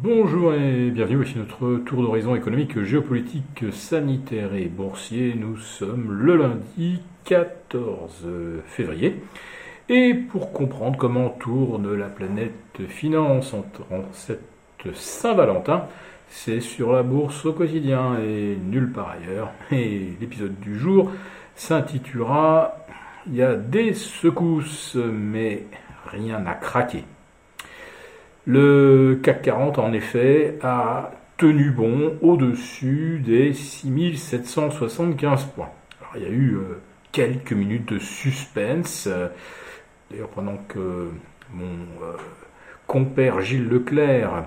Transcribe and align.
Bonjour 0.00 0.54
et 0.54 0.92
bienvenue, 0.92 1.16
voici 1.16 1.36
notre 1.36 1.78
tour 1.78 2.02
d'horizon 2.02 2.36
économique, 2.36 2.80
géopolitique, 2.84 3.64
sanitaire 3.72 4.54
et 4.54 4.66
boursier. 4.66 5.34
Nous 5.34 5.56
sommes 5.56 6.12
le 6.12 6.36
lundi 6.36 7.02
14 7.24 8.28
février. 8.64 9.20
Et 9.88 10.14
pour 10.14 10.52
comprendre 10.52 10.96
comment 10.96 11.30
tourne 11.30 11.96
la 11.96 12.06
planète 12.06 12.86
finance 12.86 13.54
en 13.54 13.64
cette 14.12 14.44
Saint-Valentin, 14.94 15.88
c'est 16.28 16.60
sur 16.60 16.92
la 16.92 17.02
bourse 17.02 17.44
au 17.44 17.52
quotidien 17.52 18.20
et 18.20 18.56
nulle 18.56 18.92
part 18.92 19.16
ailleurs. 19.20 19.50
Et 19.72 20.12
l'épisode 20.20 20.60
du 20.60 20.78
jour 20.78 21.10
s'intitulera 21.56 22.86
Il 23.26 23.34
y 23.34 23.42
a 23.42 23.56
des 23.56 23.94
secousses, 23.94 24.96
mais 24.96 25.64
rien 26.06 26.38
n'a 26.38 26.54
craqué. 26.54 27.02
Le 28.50 29.20
CAC 29.22 29.42
40, 29.42 29.78
en 29.78 29.92
effet, 29.92 30.58
a 30.62 31.10
tenu 31.36 31.70
bon 31.70 32.14
au-dessus 32.22 33.22
des 33.22 33.52
6775 33.52 35.44
points. 35.54 35.68
Alors, 36.00 36.12
il 36.16 36.22
y 36.22 36.24
a 36.24 36.30
eu 36.30 36.54
euh, 36.54 36.80
quelques 37.12 37.52
minutes 37.52 37.92
de 37.92 37.98
suspense. 37.98 39.06
D'ailleurs, 40.10 40.30
pendant 40.30 40.56
que 40.66 41.10
mon 41.52 41.66
euh, 42.02 42.16
compère 42.86 43.42
Gilles 43.42 43.68
Leclerc 43.68 44.46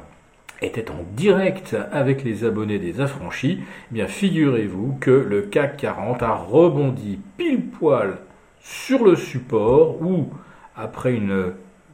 était 0.63 0.90
en 0.90 1.04
direct 1.12 1.77
avec 1.91 2.23
les 2.23 2.43
abonnés 2.43 2.79
des 2.79 3.02
affranchis, 3.02 3.59
eh 3.62 3.93
bien 3.93 4.07
figurez-vous 4.07 4.98
que 4.99 5.12
le 5.12 5.43
CAC 5.43 5.77
40 5.77 6.23
a 6.23 6.34
rebondi 6.34 7.20
pile 7.38 7.68
poil 7.68 8.18
sur 8.62 9.05
le 9.05 9.15
support 9.15 10.02
où, 10.02 10.34
après 10.76 11.13
une 11.13 11.54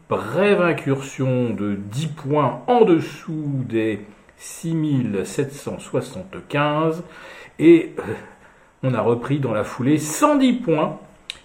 brève 0.10 0.62
incursion 0.62 1.50
de 1.50 1.76
10 1.76 2.08
points 2.08 2.62
en 2.68 2.86
dessous 2.86 3.66
des 3.68 4.06
6775 4.38 7.04
et 7.60 7.94
euh, 8.00 8.04
on 8.84 8.94
a 8.94 9.02
repris 9.02 9.40
dans 9.40 9.54
la 9.54 9.64
foulée 9.64 9.98
110 9.98 10.54
points, 10.54 11.00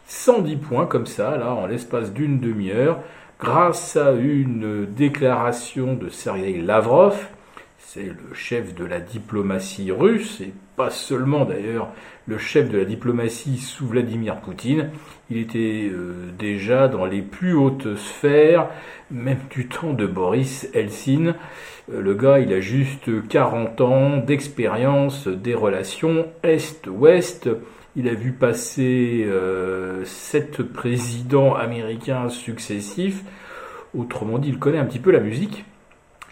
110 0.06 0.56
points 0.56 0.84
comme 0.86 1.06
ça, 1.06 1.38
là, 1.38 1.54
en 1.54 1.66
l'espace 1.66 2.12
d'une 2.12 2.38
demi-heure, 2.38 2.98
grâce 3.40 3.96
à 3.96 4.12
une 4.12 4.84
déclaration 4.86 5.94
de 5.94 6.10
Sergei 6.10 6.60
Lavrov, 6.60 7.28
c'est 7.84 8.04
le 8.04 8.34
chef 8.34 8.74
de 8.74 8.84
la 8.84 9.00
diplomatie 9.00 9.90
russe, 9.90 10.40
et 10.40 10.52
pas 10.76 10.90
seulement 10.90 11.44
d'ailleurs 11.44 11.92
le 12.26 12.38
chef 12.38 12.70
de 12.70 12.78
la 12.78 12.84
diplomatie 12.84 13.58
sous 13.58 13.86
Vladimir 13.86 14.36
Poutine. 14.36 14.90
Il 15.30 15.36
était 15.36 15.90
euh, 15.92 16.30
déjà 16.38 16.88
dans 16.88 17.04
les 17.04 17.20
plus 17.20 17.52
hautes 17.52 17.96
sphères, 17.96 18.68
même 19.10 19.40
du 19.50 19.68
temps 19.68 19.92
de 19.92 20.06
Boris 20.06 20.68
Helsin. 20.72 21.34
Euh, 21.92 22.00
le 22.00 22.14
gars, 22.14 22.38
il 22.38 22.52
a 22.52 22.60
juste 22.60 23.28
40 23.28 23.80
ans 23.82 24.16
d'expérience 24.16 25.28
des 25.28 25.54
relations 25.54 26.26
Est-Ouest. 26.42 27.50
Il 27.94 28.08
a 28.08 28.14
vu 28.14 28.32
passer 28.32 29.24
euh, 29.26 30.04
sept 30.04 30.62
présidents 30.62 31.54
américains 31.54 32.30
successifs. 32.30 33.22
Autrement 33.94 34.38
dit, 34.38 34.48
il 34.48 34.58
connaît 34.58 34.78
un 34.78 34.86
petit 34.86 34.98
peu 35.00 35.10
la 35.10 35.20
musique. 35.20 35.66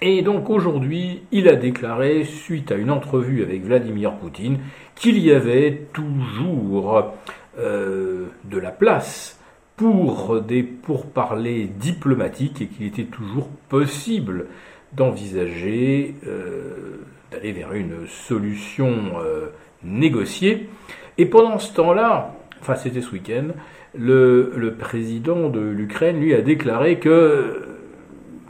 Et 0.02 0.22
donc 0.22 0.48
aujourd'hui, 0.48 1.22
il 1.30 1.46
a 1.48 1.56
déclaré, 1.56 2.24
suite 2.24 2.72
à 2.72 2.76
une 2.76 2.90
entrevue 2.90 3.42
avec 3.42 3.64
Vladimir 3.64 4.14
Poutine, 4.14 4.58
qu'il 4.94 5.18
y 5.18 5.30
avait 5.30 5.88
toujours 5.92 7.12
euh, 7.58 8.26
de 8.44 8.58
la 8.58 8.70
place 8.70 9.38
pour 9.76 10.40
des 10.40 10.62
pourparlers 10.62 11.64
diplomatiques 11.64 12.62
et 12.62 12.66
qu'il 12.66 12.86
était 12.86 13.04
toujours 13.04 13.48
possible 13.68 14.46
d'envisager 14.94 16.14
euh, 16.26 17.04
d'aller 17.30 17.52
vers 17.52 17.74
une 17.74 18.06
solution 18.06 19.20
euh, 19.22 19.48
négociée. 19.84 20.68
Et 21.18 21.26
pendant 21.26 21.58
ce 21.58 21.74
temps-là, 21.74 22.34
enfin 22.62 22.74
c'était 22.74 23.02
ce 23.02 23.12
week-end, 23.12 23.48
le, 23.94 24.52
le 24.56 24.74
président 24.74 25.50
de 25.50 25.60
l'Ukraine 25.60 26.20
lui 26.20 26.34
a 26.34 26.40
déclaré 26.40 26.98
que 26.98 27.69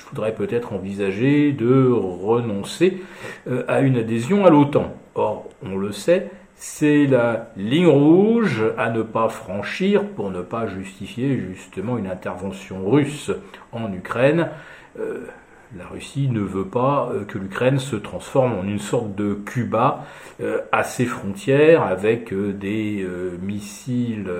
faudrait 0.00 0.34
peut-être 0.34 0.72
envisager 0.72 1.52
de 1.52 1.90
renoncer 1.90 3.02
euh, 3.48 3.64
à 3.68 3.80
une 3.80 3.96
adhésion 3.96 4.44
à 4.44 4.50
l'OTAN. 4.50 4.94
Or, 5.14 5.48
on 5.62 5.76
le 5.76 5.92
sait, 5.92 6.30
c'est 6.56 7.06
la 7.06 7.50
ligne 7.56 7.86
rouge 7.86 8.62
à 8.76 8.90
ne 8.90 9.02
pas 9.02 9.28
franchir 9.28 10.04
pour 10.04 10.30
ne 10.30 10.42
pas 10.42 10.66
justifier 10.66 11.38
justement 11.38 11.96
une 11.96 12.06
intervention 12.06 12.88
russe 12.88 13.30
en 13.72 13.92
Ukraine. 13.92 14.48
Euh, 14.98 15.26
la 15.76 15.86
Russie 15.86 16.28
ne 16.28 16.40
veut 16.40 16.64
pas 16.64 17.10
euh, 17.12 17.24
que 17.24 17.38
l'Ukraine 17.38 17.78
se 17.78 17.94
transforme 17.94 18.54
en 18.58 18.64
une 18.64 18.80
sorte 18.80 19.14
de 19.14 19.34
Cuba 19.34 20.04
euh, 20.40 20.58
à 20.72 20.82
ses 20.82 21.06
frontières 21.06 21.82
avec 21.82 22.32
euh, 22.32 22.52
des 22.52 23.06
missiles 23.40 24.30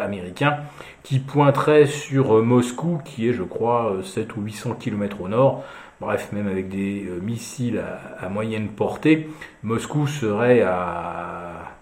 américains 0.00 0.58
qui 1.02 1.18
pointeraient 1.18 1.86
sur 1.86 2.42
Moscou, 2.42 3.00
qui 3.04 3.28
est, 3.28 3.32
je 3.32 3.42
crois, 3.42 3.96
7 4.02 4.36
ou 4.36 4.42
800 4.42 4.74
km 4.74 5.20
au 5.20 5.28
nord. 5.28 5.64
Bref, 6.00 6.30
même 6.32 6.46
avec 6.46 6.68
des 6.68 7.08
missiles 7.22 7.82
à, 8.20 8.28
moyenne 8.28 8.68
portée, 8.68 9.28
Moscou 9.62 10.06
serait 10.06 10.62
à 10.62 11.72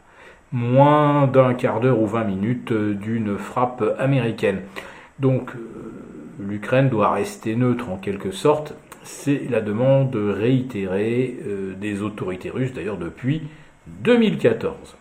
moins 0.53 1.27
d'un 1.27 1.55
quart 1.55 1.81
d'heure 1.81 2.01
ou 2.01 2.07
20 2.07 2.25
minutes 2.25 2.73
d'une 2.73 3.37
frappe 3.37 3.85
américaine. 3.99 4.61
Donc, 5.19 5.51
l'Ukraine 6.39 6.89
doit 6.89 7.13
rester 7.13 7.57
neutre 7.57 7.91
en 7.91 7.97
quelque 7.97 8.31
sorte 8.31 8.75
c'est 9.07 9.43
la 9.49 9.61
demande 9.61 10.17
réitérée 10.17 11.39
euh, 11.47 11.75
des 11.75 12.03
autorités 12.03 12.51
russes, 12.51 12.73
d'ailleurs 12.73 12.97
depuis 12.97 13.43
2014. 13.87 14.97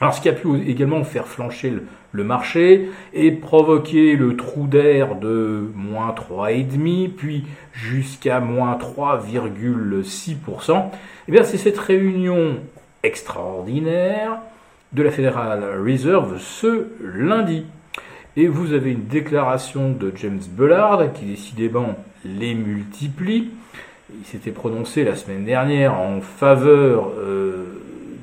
Alors 0.00 0.12
ce 0.12 0.20
qui 0.20 0.28
a 0.28 0.32
pu 0.32 0.68
également 0.68 1.04
faire 1.04 1.28
flancher 1.28 1.72
le, 2.12 2.24
marché 2.24 2.90
et 3.14 3.30
provoquer 3.30 4.16
le 4.16 4.36
trou 4.36 4.66
d'air 4.66 5.14
de 5.14 5.70
moins 5.74 6.12
3,5, 6.12 7.10
puis 7.10 7.44
jusqu'à 7.72 8.40
moins 8.40 8.76
3,6%, 8.76 10.90
eh 11.28 11.32
bien 11.32 11.44
c'est 11.44 11.56
cette 11.56 11.78
réunion 11.78 12.56
extraordinaire 13.02 14.38
de 14.92 15.02
la 15.02 15.10
Federal 15.10 15.64
Reserve 15.84 16.38
ce 16.38 16.88
lundi. 17.00 17.64
Et 18.36 18.48
vous 18.48 18.72
avez 18.72 18.92
une 18.92 19.06
déclaration 19.06 19.92
de 19.92 20.12
James 20.16 20.42
Bullard 20.50 21.12
qui 21.14 21.26
décidément 21.26 21.96
les 22.26 22.54
multiplie. 22.54 23.50
Il 24.18 24.24
s'était 24.26 24.52
prononcé 24.52 25.04
la 25.04 25.16
semaine 25.16 25.44
dernière 25.44 25.94
en 25.94 26.20
faveur 26.20 27.10
euh, 27.18 27.64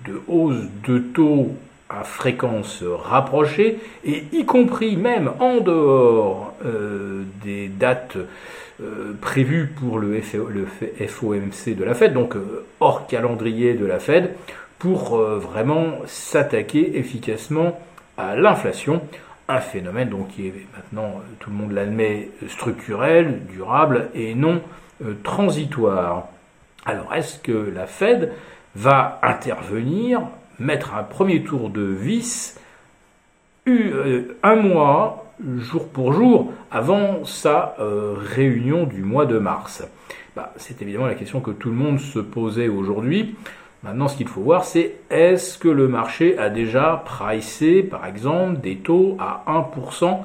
de 0.06 0.22
hausse 0.28 0.64
de 0.88 1.00
taux 1.00 1.50
à 1.90 2.04
fréquence 2.04 2.84
rapprochée, 2.84 3.78
et 4.04 4.24
y 4.32 4.46
compris 4.46 4.96
même 4.96 5.32
en 5.40 5.60
dehors 5.60 6.56
euh, 6.66 7.24
des 7.44 7.68
dates 7.68 8.18
euh, 8.82 9.14
prévues 9.22 9.72
pour 9.80 10.00
le, 10.00 10.20
le, 10.50 11.08
FOMC 11.08 11.76
de 11.76 11.84
la 11.84 11.94
Fed, 11.94 12.14
donc 12.14 12.36
hors 12.80 13.06
calendrier 13.06 13.76
de 13.76 13.86
la 13.86 14.00
Fed, 14.00 14.32
pour 14.80 15.18
vraiment 15.18 16.00
s'attaquer 16.08 16.98
efficacement 16.98 17.80
à 18.18 18.36
l'inflation 18.36 19.02
un 19.48 19.60
phénomène 19.60 20.12
qui 20.30 20.48
est 20.48 20.54
maintenant, 20.76 21.18
euh, 21.18 21.36
tout 21.40 21.50
le 21.50 21.56
monde 21.56 21.72
l'admet, 21.72 22.30
structurel, 22.48 23.42
durable 23.48 24.10
et 24.14 24.36
non 24.36 24.62
euh, 25.04 25.16
transitoire. 25.24 26.28
Alors 26.86 27.14
est-ce 27.14 27.40
que 27.40 27.52
la 27.52 27.88
Fed 27.88 28.32
va 28.76 29.20
intervenir, 29.22 30.22
mettre 30.60 30.96
un 30.96 31.04
premier 31.04 31.44
tour 31.44 31.70
de 31.70 31.82
vis 31.82 32.60
euh, 33.68 34.38
un 34.44 34.56
mois, 34.56 35.32
jour 35.58 35.88
pour 35.90 36.14
jour, 36.14 36.54
avant 36.72 37.26
sa 37.26 37.76
réunion 37.80 38.86
du 38.86 39.04
mois 39.04 39.26
de 39.26 39.40
mars? 39.40 39.84
Bah, 40.36 40.54
C'est 40.58 40.82
évidemment 40.82 41.06
la 41.06 41.16
question 41.16 41.42
que 41.42 41.52
tout 41.52 41.70
le 41.70 41.76
monde 41.76 42.00
se 42.00 42.20
posait 42.20 42.68
aujourd'hui. 42.68 43.36
Maintenant, 43.84 44.08
ce 44.08 44.16
qu'il 44.16 44.30
faut 44.30 44.42
voir, 44.42 44.64
c'est 44.64 44.96
est-ce 45.10 45.58
que 45.58 45.68
le 45.68 45.90
marché 45.90 46.38
a 46.38 46.50
déjà 46.50 47.04
pricé, 47.04 47.84
par 47.84 48.06
exemple, 48.06 48.62
des 48.62 48.78
taux 48.78 49.18
à 49.20 49.44
1% 49.48 50.20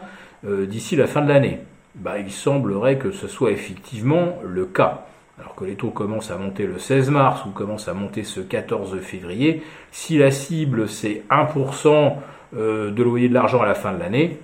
euh, 0.47 0.65
d'ici 0.67 0.95
la 0.95 1.09
fin 1.09 1.23
de 1.23 1.29
l'année? 1.29 1.59
Bah, 1.97 2.19
Il 2.21 2.31
semblerait 2.31 2.99
que 2.99 3.11
ce 3.11 3.27
soit 3.27 3.51
effectivement 3.51 4.39
le 4.45 4.65
cas. 4.65 5.07
Alors 5.41 5.57
que 5.57 5.65
les 5.65 5.75
taux 5.75 5.91
commencent 5.91 6.31
à 6.31 6.37
monter 6.37 6.67
le 6.67 6.79
16 6.79 7.11
mars 7.11 7.45
ou 7.47 7.51
commencent 7.51 7.89
à 7.89 7.95
monter 7.95 8.23
ce 8.23 8.41
14 8.41 9.01
février, 9.01 9.63
si 9.91 10.19
la 10.19 10.31
cible 10.31 10.89
c'est 10.89 11.25
1% 11.31 12.15
euh, 12.57 12.91
de 12.93 13.03
loyer 13.03 13.29
de 13.29 13.35
l'argent 13.35 13.61
à 13.61 13.67
la 13.67 13.75
fin 13.75 13.93
de 13.93 13.99
l'année, 13.99 14.39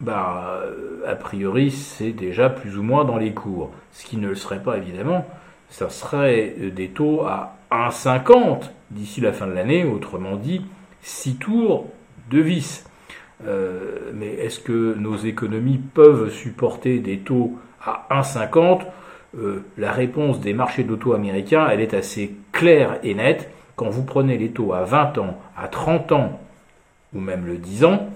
bah, 0.00 0.62
a 1.06 1.14
priori 1.14 1.70
c'est 1.70 2.12
déjà 2.12 2.48
plus 2.48 2.78
ou 2.78 2.82
moins 2.82 3.04
dans 3.04 3.18
les 3.18 3.32
cours. 3.32 3.70
Ce 3.92 4.06
qui 4.06 4.16
ne 4.16 4.28
le 4.28 4.34
serait 4.34 4.62
pas 4.62 4.78
évidemment, 4.78 5.26
ça 5.70 5.88
serait 5.88 6.54
des 6.74 6.88
taux 6.88 7.22
à 7.22 7.56
1,50 7.70 8.70
d'ici 8.90 9.20
la 9.20 9.32
fin 9.32 9.46
de 9.46 9.52
l'année, 9.52 9.84
autrement 9.84 10.36
dit 10.36 10.62
6 11.02 11.36
tours 11.36 11.86
de 12.30 12.40
vis. 12.40 12.84
Euh, 13.46 14.10
mais 14.12 14.34
est-ce 14.34 14.60
que 14.60 14.94
nos 14.94 15.16
économies 15.16 15.78
peuvent 15.78 16.30
supporter 16.30 16.98
des 16.98 17.18
taux 17.18 17.56
à 17.82 18.06
1,50 18.10 18.82
la 19.78 19.92
réponse 19.92 20.40
des 20.40 20.52
marchés 20.52 20.82
d'auto 20.82 21.12
américains, 21.12 21.68
elle 21.70 21.80
est 21.80 21.94
assez 21.94 22.34
claire 22.50 22.98
et 23.04 23.14
nette. 23.14 23.48
Quand 23.76 23.88
vous 23.88 24.02
prenez 24.02 24.36
les 24.36 24.50
taux 24.50 24.72
à 24.72 24.82
20 24.82 25.18
ans, 25.18 25.38
à 25.56 25.68
30 25.68 26.10
ans, 26.10 26.40
ou 27.14 27.20
même 27.20 27.46
le 27.46 27.56
10 27.56 27.84
ans, 27.84 28.08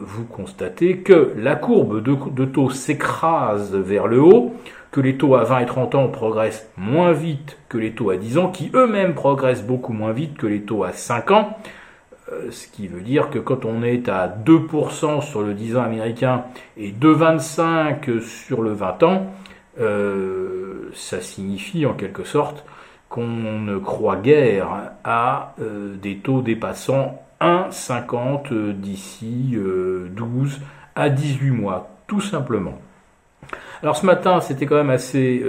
vous 0.00 0.24
constatez 0.24 0.98
que 0.98 1.32
la 1.36 1.56
courbe 1.56 2.02
de, 2.02 2.44
taux 2.44 2.70
s'écrase 2.70 3.74
vers 3.74 4.06
le 4.06 4.20
haut, 4.20 4.54
que 4.96 5.02
les 5.02 5.18
taux 5.18 5.34
à 5.34 5.44
20 5.44 5.58
et 5.58 5.66
30 5.66 5.94
ans 5.94 6.08
progressent 6.08 6.70
moins 6.78 7.12
vite 7.12 7.58
que 7.68 7.76
les 7.76 7.92
taux 7.92 8.08
à 8.08 8.16
10 8.16 8.38
ans, 8.38 8.48
qui 8.48 8.70
eux-mêmes 8.72 9.14
progressent 9.14 9.62
beaucoup 9.62 9.92
moins 9.92 10.12
vite 10.12 10.38
que 10.38 10.46
les 10.46 10.62
taux 10.62 10.84
à 10.84 10.92
5 10.92 11.32
ans. 11.32 11.58
Euh, 12.32 12.50
ce 12.50 12.66
qui 12.66 12.88
veut 12.88 13.02
dire 13.02 13.28
que 13.28 13.38
quand 13.38 13.66
on 13.66 13.82
est 13.82 14.08
à 14.08 14.26
2% 14.26 15.20
sur 15.20 15.42
le 15.42 15.52
10 15.52 15.76
ans 15.76 15.82
américain 15.82 16.44
et 16.78 16.92
2,25 16.92 18.20
sur 18.22 18.62
le 18.62 18.72
20 18.72 19.02
ans, 19.02 19.26
euh, 19.78 20.90
ça 20.94 21.20
signifie 21.20 21.84
en 21.84 21.92
quelque 21.92 22.24
sorte 22.24 22.64
qu'on 23.10 23.26
ne 23.26 23.76
croit 23.76 24.16
guère 24.16 24.92
à 25.04 25.52
euh, 25.60 25.94
des 25.94 26.16
taux 26.16 26.40
dépassant 26.40 27.20
1,50 27.42 28.72
d'ici 28.72 29.58
12 29.58 30.58
à 30.94 31.10
18 31.10 31.50
mois, 31.50 31.90
tout 32.06 32.22
simplement. 32.22 32.78
Alors 33.82 33.96
ce 33.96 34.06
matin, 34.06 34.40
c'était 34.40 34.66
quand 34.66 34.76
même 34.76 34.90
assez 34.90 35.42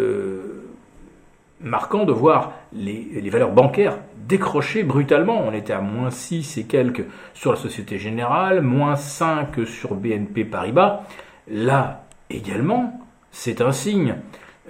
marquant 1.61 2.05
de 2.05 2.11
voir 2.11 2.53
les, 2.73 3.29
valeurs 3.29 3.51
bancaires 3.51 3.97
décroché 4.27 4.83
brutalement. 4.83 5.41
On 5.45 5.53
était 5.53 5.73
à 5.73 5.81
moins 5.81 6.09
6 6.09 6.57
et 6.57 6.63
quelques 6.65 7.05
sur 7.33 7.51
la 7.51 7.57
Société 7.57 7.97
Générale, 7.97 8.61
moins 8.61 8.95
5 8.95 9.65
sur 9.65 9.95
BNP 9.95 10.45
Paribas. 10.45 11.03
Là 11.49 12.05
également, 12.29 12.99
c'est 13.31 13.61
un 13.61 13.71
signe. 13.71 14.15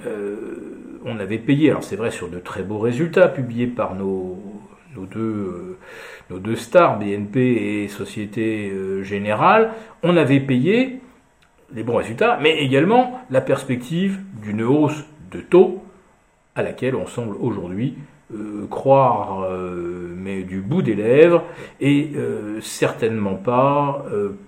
Euh, 0.05 0.99
on 1.05 1.19
avait 1.19 1.39
payé, 1.39 1.71
alors 1.71 1.83
c'est 1.83 1.95
vrai 1.95 2.11
sur 2.11 2.29
de 2.29 2.39
très 2.39 2.63
beaux 2.63 2.79
résultats 2.79 3.27
publiés 3.27 3.67
par 3.67 3.95
nos, 3.95 4.37
deux, 4.95 5.19
euh, 5.19 5.77
nos 6.29 6.37
deux 6.37 6.55
stars, 6.55 6.99
BNP 6.99 7.39
et 7.39 7.87
Société 7.87 8.69
euh, 8.69 9.03
Générale, 9.03 9.71
on 10.03 10.17
avait 10.17 10.39
payé 10.39 11.01
les 11.73 11.83
bons 11.83 11.97
résultats, 11.97 12.39
mais 12.41 12.57
également 12.57 13.21
la 13.29 13.41
perspective 13.41 14.19
d'une 14.41 14.61
hausse 14.61 15.05
de 15.31 15.41
taux 15.41 15.83
à 16.55 16.63
laquelle 16.63 16.95
on 16.95 17.05
semble 17.05 17.35
aujourd'hui 17.39 17.97
euh, 18.33 18.67
croire, 18.69 19.43
euh, 19.43 20.13
mais 20.17 20.43
du 20.43 20.59
bout 20.59 20.81
des 20.81 20.95
lèvres, 20.95 21.43
et 21.79 22.11
euh, 22.17 22.59
certainement 22.59 23.35
pas 23.35 24.03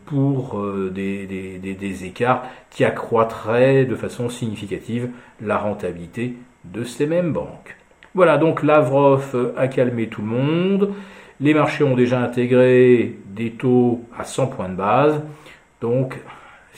pour 0.06 0.62
des, 0.92 1.26
des, 1.28 2.06
écarts 2.06 2.44
qui 2.72 2.84
accroîtraient 2.84 3.86
de 3.86 3.96
façon 3.96 4.28
significative 4.28 5.10
la 5.40 5.58
rentabilité 5.58 6.36
de 6.66 6.84
ces 6.84 7.06
mêmes 7.06 7.32
banques. 7.32 7.78
Voilà, 8.16 8.38
donc 8.38 8.64
Lavrov 8.64 9.54
a 9.56 9.68
calmé 9.70 10.08
tout 10.08 10.22
le 10.22 10.28
monde. 10.28 10.94
Les 11.40 11.54
marchés 11.54 11.86
ont 11.86 11.96
déjà 11.96 12.20
intégré 12.20 13.16
des 13.28 13.52
taux 13.52 14.02
à 14.18 14.26
100 14.26 14.48
points 14.48 14.68
de 14.68 14.76
base. 14.76 15.22
Donc, 15.80 16.20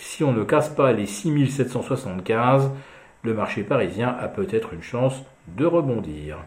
si 0.02 0.24
on 0.24 0.34
ne 0.34 0.44
casse 0.44 0.70
pas 0.70 0.92
les 0.94 1.06
6775, 1.06 2.72
le 3.24 3.34
marché 3.36 3.64
parisien 3.64 4.10
a 4.10 4.28
peut-être 4.28 4.74
une 4.74 4.82
chance 4.82 5.24
de 5.48 5.66
rebondir. 5.66 6.40